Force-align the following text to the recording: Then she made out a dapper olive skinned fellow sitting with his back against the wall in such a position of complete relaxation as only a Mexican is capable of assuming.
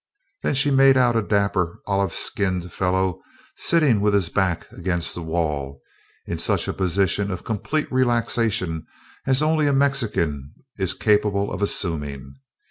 Then 0.41 0.55
she 0.55 0.71
made 0.71 0.97
out 0.97 1.15
a 1.15 1.21
dapper 1.21 1.77
olive 1.85 2.11
skinned 2.11 2.73
fellow 2.73 3.21
sitting 3.55 4.01
with 4.01 4.15
his 4.15 4.29
back 4.29 4.65
against 4.71 5.13
the 5.13 5.21
wall 5.21 5.79
in 6.25 6.39
such 6.39 6.67
a 6.67 6.73
position 6.73 7.29
of 7.29 7.43
complete 7.43 7.85
relaxation 7.91 8.87
as 9.27 9.43
only 9.43 9.67
a 9.67 9.73
Mexican 9.73 10.55
is 10.75 10.95
capable 10.95 11.51
of 11.53 11.61
assuming. 11.61 12.33